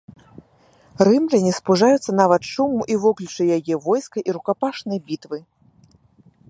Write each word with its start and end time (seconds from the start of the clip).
Рымляне 1.07 1.51
спужаюцца 1.57 2.11
нават 2.21 2.49
шуму 2.53 2.81
і 2.95 2.99
воклічу 3.05 3.43
яе 3.59 3.75
войска 3.85 4.17
і 4.27 4.37
рукапашнай 4.39 4.99
бітвы. 5.11 5.37